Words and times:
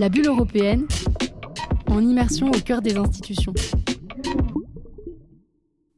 La 0.00 0.08
bulle 0.08 0.28
européenne, 0.28 0.88
en 1.88 2.00
immersion 2.00 2.46
au 2.48 2.58
cœur 2.58 2.80
des 2.80 2.96
institutions. 2.96 3.52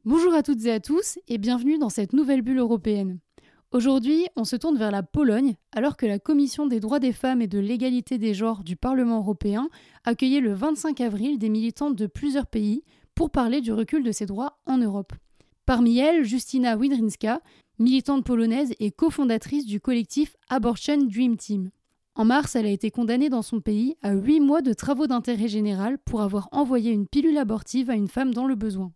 Bonjour 0.05 0.35
à 0.35 0.43
toutes 0.43 0.65
et 0.65 0.73
à 0.73 0.81
tous 0.81 1.21
et 1.29 1.39
bienvenue 1.39 1.79
dans 1.79 1.89
cette 1.89 2.13
nouvelle 2.13 2.43
bulle 2.43 2.59
européenne. 2.59 3.21
Aujourd'hui, 3.71 4.27
on 4.35 4.43
se 4.43 4.57
tourne 4.57 4.77
vers 4.77 4.91
la 4.91 5.05
Pologne 5.05 5.55
alors 5.71 5.97
que 5.97 6.05
la 6.05 6.19
Commission 6.19 6.67
des 6.67 6.81
droits 6.81 6.99
des 6.99 7.13
femmes 7.13 7.43
et 7.43 7.47
de 7.47 7.61
l'égalité 7.61 8.19
des 8.19 8.35
genres 8.35 8.65
du 8.65 8.75
Parlement 8.75 9.19
européen 9.19 9.69
accueillait 10.03 10.41
le 10.41 10.53
25 10.53 11.01
avril 11.01 11.39
des 11.39 11.49
militantes 11.49 11.95
de 11.95 12.09
plusieurs 12.09 12.49
pays 12.49 12.83
pour 13.15 13.31
parler 13.31 13.61
du 13.61 13.73
recul 13.73 14.03
de 14.03 14.11
ces 14.11 14.27
droits 14.27 14.59
en 14.67 14.79
Europe. 14.79 15.13
Parmi 15.65 15.99
elles, 15.99 16.25
Justina 16.25 16.77
Widrinska, 16.77 17.41
militante 17.79 18.25
polonaise 18.25 18.75
et 18.81 18.91
cofondatrice 18.91 19.65
du 19.65 19.79
collectif 19.79 20.35
Abortion 20.49 20.97
Dream 21.05 21.37
Team. 21.37 21.71
En 22.15 22.27
mars, 22.27 22.57
elle 22.57 22.67
a 22.67 22.71
été 22.71 22.91
condamnée 22.91 23.31
dans 23.31 23.41
son 23.41 23.61
pays 23.61 23.97
à 24.03 24.13
8 24.13 24.41
mois 24.41 24.61
de 24.61 24.75
travaux 24.75 25.07
d'intérêt 25.07 25.49
général 25.49 25.97
pour 26.05 26.21
avoir 26.21 26.49
envoyé 26.53 26.93
une 26.93 27.07
pilule 27.07 27.39
abortive 27.39 27.89
à 27.89 27.95
une 27.95 28.09
femme 28.09 28.35
dans 28.35 28.47
le 28.47 28.55
besoin. 28.55 28.93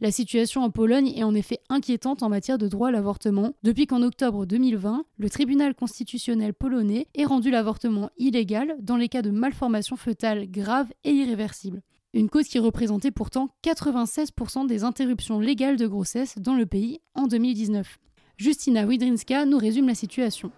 La 0.00 0.10
situation 0.10 0.62
en 0.62 0.70
Pologne 0.70 1.12
est 1.14 1.22
en 1.22 1.34
effet 1.34 1.60
inquiétante 1.68 2.22
en 2.22 2.28
matière 2.28 2.58
de 2.58 2.66
droit 2.66 2.88
à 2.88 2.90
l'avortement, 2.90 3.52
depuis 3.62 3.86
qu'en 3.86 4.02
octobre 4.02 4.46
2020, 4.46 5.04
le 5.18 5.30
tribunal 5.30 5.74
constitutionnel 5.74 6.54
polonais 6.54 7.06
ait 7.14 7.24
rendu 7.24 7.50
l'avortement 7.50 8.10
illégal 8.16 8.76
dans 8.80 8.96
les 8.96 9.08
cas 9.08 9.22
de 9.22 9.30
malformation 9.30 9.96
fœtale 9.96 10.50
grave 10.50 10.90
et 11.04 11.12
irréversible. 11.12 11.82
Une 12.14 12.30
cause 12.30 12.48
qui 12.48 12.58
représentait 12.58 13.12
pourtant 13.12 13.50
96% 13.62 14.66
des 14.66 14.82
interruptions 14.82 15.38
légales 15.38 15.76
de 15.76 15.86
grossesse 15.86 16.38
dans 16.38 16.54
le 16.54 16.66
pays 16.66 16.98
en 17.14 17.28
2019. 17.28 17.98
Justina 18.38 18.86
Widrinska 18.86 19.44
nous 19.44 19.58
résume 19.58 19.86
la 19.86 19.94
situation. 19.94 20.50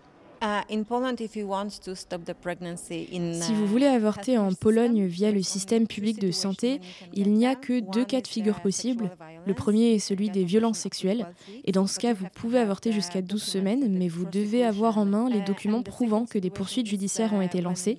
Si 3.40 3.54
vous 3.54 3.66
voulez 3.66 3.86
avorter 3.86 4.38
en 4.38 4.52
Pologne 4.52 5.06
via 5.06 5.30
le 5.30 5.40
système 5.40 5.86
public 5.86 6.18
de 6.18 6.32
santé, 6.32 6.80
il 7.14 7.32
n'y 7.32 7.46
a 7.46 7.54
que 7.54 7.78
deux 7.78 8.04
cas 8.04 8.20
de 8.20 8.26
figure 8.26 8.60
possibles. 8.60 9.10
Le 9.46 9.54
premier 9.54 9.94
est 9.94 10.00
celui 10.00 10.30
des 10.30 10.42
violences 10.42 10.78
sexuelles. 10.78 11.26
Et 11.64 11.70
dans 11.70 11.86
ce 11.86 12.00
cas, 12.00 12.12
vous 12.12 12.26
pouvez 12.34 12.58
avorter 12.58 12.90
jusqu'à 12.90 13.22
12 13.22 13.40
semaines, 13.40 13.96
mais 13.96 14.08
vous 14.08 14.24
devez 14.24 14.64
avoir 14.64 14.98
en 14.98 15.04
main 15.04 15.28
les 15.30 15.42
documents 15.42 15.82
prouvant 15.82 16.26
que 16.26 16.38
des 16.38 16.50
poursuites 16.50 16.88
judiciaires 16.88 17.32
ont 17.32 17.42
été 17.42 17.60
lancées. 17.60 17.98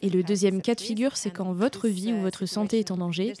Et 0.00 0.10
le 0.10 0.22
deuxième 0.22 0.62
cas 0.62 0.76
de 0.76 0.80
figure, 0.80 1.16
c'est 1.16 1.30
quand 1.30 1.52
votre 1.52 1.88
vie 1.88 2.12
ou 2.12 2.20
votre 2.20 2.46
santé 2.46 2.78
est 2.78 2.92
en 2.92 2.98
danger. 2.98 3.32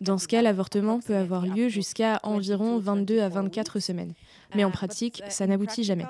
Dans 0.00 0.16
ce 0.16 0.28
cas, 0.28 0.40
l'avortement 0.40 1.00
peut 1.00 1.16
avoir 1.16 1.44
lieu 1.44 1.68
jusqu'à 1.68 2.20
environ 2.22 2.78
22 2.78 3.20
à 3.20 3.28
24 3.28 3.80
semaines. 3.80 4.14
Mais 4.54 4.64
en 4.64 4.70
pratique, 4.70 5.22
ça 5.28 5.46
n'aboutit 5.46 5.84
jamais. 5.84 6.06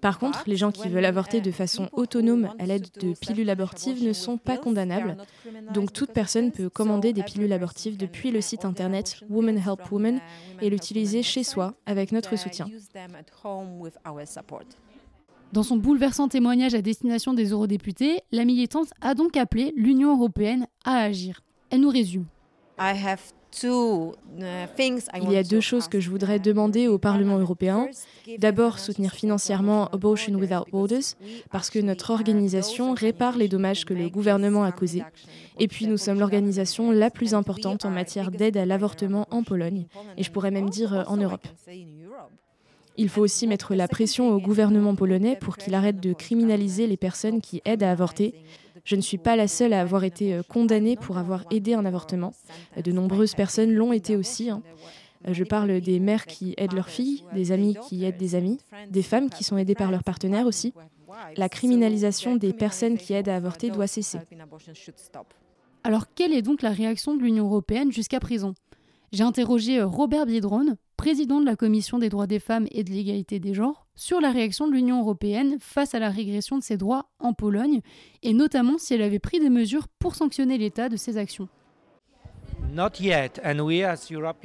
Par 0.00 0.18
contre, 0.18 0.42
les 0.46 0.56
gens 0.56 0.72
qui 0.72 0.88
veulent 0.88 1.04
avorter 1.04 1.40
de 1.40 1.50
façon 1.50 1.88
autonome 1.92 2.50
à 2.58 2.66
l'aide 2.66 2.88
de 3.00 3.14
pilules 3.14 3.50
abortives 3.50 4.04
ne 4.04 4.12
sont 4.12 4.38
pas 4.38 4.56
condamnables. 4.56 5.16
Donc 5.72 5.92
toute 5.92 6.12
personne 6.12 6.52
peut 6.52 6.68
commander 6.68 7.12
des 7.12 7.22
pilules 7.22 7.52
abortives 7.52 7.96
depuis 7.96 8.30
le 8.30 8.40
site 8.40 8.64
internet 8.64 9.20
Women 9.30 9.58
Help 9.58 9.90
Women 9.90 10.20
et 10.60 10.70
l'utiliser 10.70 11.22
chez 11.22 11.44
soi 11.44 11.74
avec 11.86 12.12
notre 12.12 12.36
soutien. 12.36 12.66
Dans 15.52 15.62
son 15.62 15.76
bouleversant 15.76 16.28
témoignage 16.28 16.74
à 16.74 16.82
destination 16.82 17.32
des 17.32 17.50
eurodéputés, 17.50 18.22
la 18.32 18.44
militante 18.44 18.88
a 19.00 19.14
donc 19.14 19.36
appelé 19.36 19.72
l'Union 19.76 20.16
européenne 20.16 20.66
à 20.84 20.96
agir. 20.96 21.42
Elle 21.70 21.80
nous 21.80 21.90
résume. 21.90 22.26
Il 23.62 25.32
y 25.32 25.36
a 25.36 25.42
deux 25.42 25.60
choses 25.60 25.88
que 25.88 26.00
je 26.00 26.10
voudrais 26.10 26.38
demander 26.38 26.88
au 26.88 26.98
Parlement 26.98 27.38
européen. 27.38 27.88
D'abord, 28.38 28.78
soutenir 28.78 29.12
financièrement 29.12 29.88
Abortion 29.88 30.34
Without 30.34 30.64
Borders, 30.72 31.14
parce 31.50 31.70
que 31.70 31.78
notre 31.78 32.10
organisation 32.10 32.94
répare 32.94 33.36
les 33.36 33.48
dommages 33.48 33.84
que 33.84 33.94
le 33.94 34.08
gouvernement 34.08 34.64
a 34.64 34.72
causés. 34.72 35.04
Et 35.58 35.68
puis, 35.68 35.86
nous 35.86 35.98
sommes 35.98 36.18
l'organisation 36.18 36.90
la 36.90 37.10
plus 37.10 37.34
importante 37.34 37.84
en 37.84 37.90
matière 37.90 38.30
d'aide 38.30 38.56
à 38.56 38.66
l'avortement 38.66 39.28
en 39.30 39.42
Pologne, 39.42 39.86
et 40.16 40.22
je 40.22 40.30
pourrais 40.30 40.50
même 40.50 40.70
dire 40.70 40.94
euh, 40.94 41.02
en 41.06 41.16
Europe. 41.16 41.46
Il 42.96 43.08
faut 43.08 43.22
aussi 43.22 43.46
mettre 43.46 43.74
la 43.74 43.88
pression 43.88 44.30
au 44.30 44.40
gouvernement 44.40 44.94
polonais 44.94 45.36
pour 45.36 45.56
qu'il 45.56 45.74
arrête 45.74 46.00
de 46.00 46.12
criminaliser 46.12 46.86
les 46.86 46.96
personnes 46.96 47.40
qui 47.40 47.60
aident 47.64 47.82
à 47.82 47.90
avorter, 47.90 48.34
je 48.84 48.96
ne 48.96 49.00
suis 49.00 49.18
pas 49.18 49.36
la 49.36 49.48
seule 49.48 49.72
à 49.72 49.80
avoir 49.80 50.04
été 50.04 50.34
euh, 50.34 50.42
condamnée 50.42 50.96
pour 50.96 51.18
avoir 51.18 51.44
aidé 51.50 51.74
un 51.74 51.84
avortement. 51.84 52.34
De 52.82 52.92
nombreuses 52.92 53.34
personnes 53.34 53.72
l'ont 53.72 53.92
été 53.92 54.16
aussi. 54.16 54.50
Hein. 54.50 54.62
Euh, 55.26 55.32
je 55.32 55.44
parle 55.44 55.80
des 55.80 56.00
mères 56.00 56.26
qui 56.26 56.54
aident 56.58 56.74
leurs 56.74 56.88
filles, 56.88 57.24
des 57.34 57.52
amis 57.52 57.76
qui 57.88 58.04
aident 58.04 58.16
des 58.16 58.34
amis, 58.34 58.58
des 58.90 59.02
femmes 59.02 59.30
qui 59.30 59.44
sont 59.44 59.56
aidées 59.56 59.74
par 59.74 59.90
leurs 59.90 60.04
partenaires 60.04 60.46
aussi. 60.46 60.74
La 61.36 61.48
criminalisation 61.48 62.36
des 62.36 62.52
personnes 62.52 62.98
qui 62.98 63.14
aident 63.14 63.28
à 63.28 63.36
avorter 63.36 63.70
doit 63.70 63.86
cesser. 63.86 64.18
Alors 65.82 66.06
quelle 66.14 66.32
est 66.32 66.42
donc 66.42 66.62
la 66.62 66.70
réaction 66.70 67.14
de 67.14 67.22
l'Union 67.22 67.44
européenne 67.44 67.92
jusqu'à 67.92 68.20
présent? 68.20 68.54
J'ai 69.12 69.22
interrogé 69.22 69.78
euh, 69.78 69.86
Robert 69.86 70.26
Biedron, 70.26 70.76
président 70.96 71.40
de 71.40 71.46
la 71.46 71.56
Commission 71.56 71.98
des 71.98 72.08
droits 72.08 72.26
des 72.26 72.38
femmes 72.38 72.66
et 72.70 72.84
de 72.84 72.90
l'égalité 72.90 73.38
des 73.38 73.54
genres, 73.54 73.86
sur 73.94 74.20
la 74.20 74.30
réaction 74.30 74.66
de 74.66 74.72
l'Union 74.72 75.00
européenne 75.00 75.56
face 75.60 75.94
à 75.94 75.98
la 75.98 76.10
régression 76.10 76.58
de 76.58 76.62
ses 76.62 76.76
droits 76.76 77.06
en 77.18 77.32
Pologne, 77.32 77.80
et 78.22 78.32
notamment 78.34 78.78
si 78.78 78.94
elle 78.94 79.02
avait 79.02 79.18
pris 79.18 79.40
des 79.40 79.50
mesures 79.50 79.88
pour 79.98 80.14
sanctionner 80.14 80.58
l'État 80.58 80.88
de 80.88 80.96
ses 80.96 81.16
actions. 81.16 81.48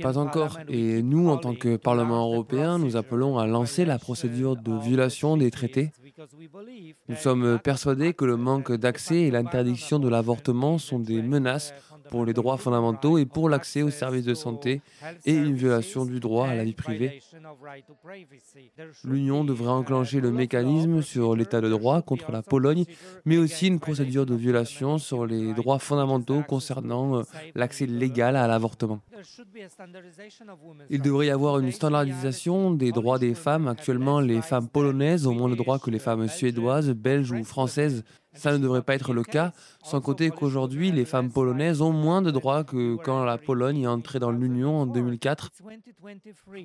Pas 0.02 0.18
encore. 0.18 0.59
Et 0.68 1.02
nous, 1.02 1.30
en 1.30 1.38
tant 1.38 1.56
que 1.56 1.78
Parlement 1.78 2.30
européen, 2.32 2.78
nous 2.78 2.96
appelons 2.96 3.38
à 3.40 3.48
lancer 3.48 3.86
la 3.86 3.98
procédure 3.98 4.56
de 4.56 4.78
violation 4.78 5.38
des 5.38 5.50
traités. 5.52 5.92
Nous 7.08 7.16
sommes 7.16 7.59
persuadés 7.64 8.14
que 8.14 8.26
le 8.26 8.38
manque 8.38 8.72
d'accès 8.72 9.22
et 9.22 9.32
l'interdiction 9.32 10.00
de 10.00 10.09
l'avortement 10.09 10.78
sont 10.78 11.00
des 11.00 11.22
menaces 11.22 11.74
pour 12.09 12.25
les 12.25 12.34
droits 12.34 12.58
fondamentaux 12.58 13.18
et 13.18 13.25
pour 13.25 13.50
l'accès 13.50 13.81
aux 13.81 13.90
services 13.90 14.25
de 14.25 14.34
santé 14.34 14.81
et 15.25 15.34
une 15.34 15.56
violation 15.56 16.06
du 16.06 16.20
droit 16.20 16.47
à 16.47 16.56
la 16.56 16.64
vie 16.64 16.74
privée. 16.74 17.22
L'Union 19.03 19.44
devrait 19.44 19.70
enclencher 19.70 20.20
le 20.20 20.31
mécanisme 20.31 21.02
sur 21.02 21.36
l'état 21.36 21.62
de 21.62 21.70
droit 21.70 22.02
contre 22.02 22.31
la 22.31 22.42
Pologne, 22.42 22.86
mais 23.25 23.38
aussi 23.38 23.68
une 23.68 23.80
procédure 23.80 24.25
de 24.25 24.36
violation 24.36 24.97
sur 24.97 25.25
les 25.25 25.53
droits 25.53 25.80
fondamentaux 25.80 26.42
concernant 26.47 27.20
euh, 27.20 27.24
l'accès 27.56 27.86
légal 27.86 28.36
à 28.36 28.47
l'avortement. 28.47 29.00
Il 30.90 31.02
devrait 31.02 31.28
y 31.28 31.30
avoir 31.30 31.59
une 31.59 31.72
standardisation 31.72 32.72
des 32.72 32.91
droits 32.91 33.20
des 33.20 33.34
femmes. 33.36 33.68
Actuellement, 33.68 34.20
les 34.20 34.41
femmes 34.41 34.68
polonaises 34.68 35.28
ont 35.28 35.36
moins 35.36 35.50
de 35.50 35.56
droits 35.56 35.80
que 35.80 35.90
les 35.90 36.00
femmes 36.00 36.28
suédoises, 36.28 36.90
belges 36.91 37.31
ou 37.31 37.44
françaises 37.44 38.03
ça 38.34 38.51
ne 38.53 38.57
devrait 38.57 38.81
pas 38.81 38.95
être 38.95 39.13
le 39.13 39.23
cas, 39.23 39.51
sans 39.84 40.01
compter 40.01 40.29
qu'aujourd'hui, 40.29 40.91
les 40.91 41.06
femmes 41.06 41.31
polonaises 41.31 41.81
ont 41.81 41.91
moins 41.91 42.22
de 42.22 42.31
droits 42.31 42.63
que 42.63 42.95
quand 42.95 43.23
la 43.23 43.38
Pologne 43.38 43.81
est 43.81 43.88
entrée 43.88 44.19
dans 44.19 44.31
l'Union 44.31 44.81
en 44.81 44.85
2004. 44.85 45.51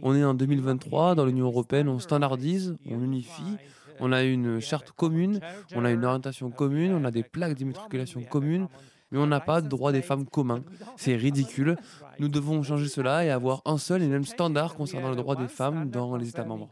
On 0.03 0.15
est 0.15 0.25
en 0.25 0.35
2023, 0.35 1.15
dans 1.15 1.25
l'Union 1.25 1.47
européenne, 1.47 1.89
on 1.89 1.99
standardise, 1.99 2.77
on 2.87 3.03
unifie, 3.03 3.57
on 4.01 4.13
a 4.13 4.23
une 4.23 4.61
charte 4.61 4.93
commune, 4.93 5.41
on 5.75 5.85
a 5.85 5.91
une 5.91 6.05
orientation 6.05 6.51
commune, 6.51 6.93
on 6.93 7.05
a 7.05 7.11
des 7.11 7.23
plaques 7.23 7.55
d'immatriculation 7.55 8.23
communes, 8.23 8.69
mais 9.11 9.19
on 9.19 9.27
n'a 9.27 9.41
pas 9.41 9.61
de 9.61 9.69
droit 9.69 9.93
des 9.93 10.03
femmes 10.03 10.27
communs. 10.27 10.65
C'est 10.97 11.15
ridicule. 11.15 11.77
Nous 12.19 12.29
devons 12.29 12.63
changer 12.63 12.89
cela 12.89 13.25
et 13.25 13.31
avoir 13.31 13.63
un 13.65 13.79
seul 13.79 14.03
et 14.03 14.09
même 14.09 14.25
standard 14.25 14.75
concernant 14.75 15.11
le 15.11 15.17
droit 15.17 15.37
des 15.37 15.49
femmes 15.49 15.89
dans 15.89 16.17
les 16.17 16.29
États 16.29 16.45
membres. 16.45 16.69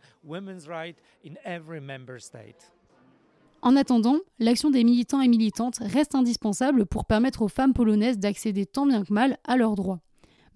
En 3.65 3.77
attendant, 3.77 4.19
l'action 4.41 4.71
des 4.71 4.83
militants 4.83 5.21
et 5.21 5.29
militantes 5.29 5.79
reste 5.79 6.17
indispensable 6.17 6.85
pour 6.85 7.05
permettre 7.05 7.43
aux 7.43 7.49
femmes 7.49 7.73
polonaises 7.73 8.19
d'accéder 8.19 8.67
tant 8.67 8.87
bien 8.87 9.05
que 9.05 9.13
mal 9.13 9.39
à 9.45 9.57
leurs 9.57 9.77
droits. 9.77 10.01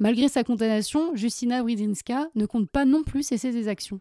Malgré 0.01 0.29
sa 0.29 0.43
condamnation, 0.43 1.15
Justina 1.15 1.63
Wydzinska 1.63 2.29
ne 2.35 2.47
compte 2.47 2.69
pas 2.69 2.85
non 2.85 3.05
plus 3.05 3.23
cesser 3.23 3.53
ses 3.53 3.69
actions. 3.69 4.01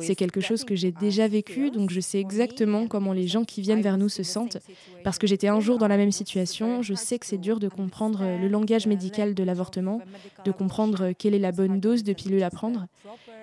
C'est 0.00 0.14
quelque 0.14 0.40
chose 0.40 0.64
que 0.64 0.74
j'ai 0.74 0.92
déjà 0.92 1.28
vécu, 1.28 1.70
donc 1.70 1.90
je 1.90 2.00
sais 2.00 2.20
exactement 2.20 2.86
comment 2.86 3.12
les 3.12 3.26
gens 3.26 3.44
qui 3.44 3.60
viennent 3.60 3.82
vers 3.82 3.98
nous 3.98 4.08
se 4.08 4.22
sentent. 4.22 4.58
Parce 5.04 5.18
que 5.18 5.26
j'étais 5.26 5.48
un 5.48 5.60
jour 5.60 5.78
dans 5.78 5.88
la 5.88 5.96
même 5.96 6.12
situation, 6.12 6.82
je 6.82 6.94
sais 6.94 7.18
que 7.18 7.26
c'est 7.26 7.38
dur 7.38 7.60
de 7.60 7.68
comprendre 7.68 8.24
le 8.40 8.48
langage 8.48 8.86
médical 8.86 9.34
de 9.34 9.42
l'avortement, 9.42 10.00
de 10.44 10.52
comprendre 10.52 11.12
quelle 11.12 11.34
est 11.34 11.38
la 11.38 11.52
bonne 11.52 11.80
dose 11.80 12.04
de 12.04 12.12
pilule 12.12 12.42
à 12.42 12.50
prendre. 12.50 12.86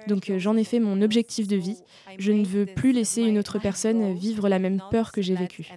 Donc 0.08 0.30
euh, 0.30 0.40
j'en 0.40 0.58
ai 0.58 0.64
fait 0.64 0.80
mon 0.80 1.02
objectif 1.02 1.48
de 1.48 1.56
vie. 1.56 1.78
Je 2.18 2.32
ne 2.32 2.46
veux 2.46 2.66
plus 2.66 2.92
laisser 2.92 3.22
une 3.22 3.38
autre 3.38 3.60
personne 3.60 4.14
vivre 4.14 4.50
la 4.50 4.60
même 4.60 4.82
peur 4.92 5.12
que 5.12 5.22
j'ai 5.22 5.36
vécue. 5.36 5.70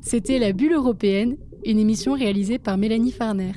C'était 0.00 0.38
La 0.38 0.52
Bulle 0.52 0.72
européenne, 0.72 1.36
une 1.64 1.78
émission 1.78 2.14
réalisée 2.14 2.58
par 2.58 2.78
Mélanie 2.78 3.12
Farner. 3.12 3.52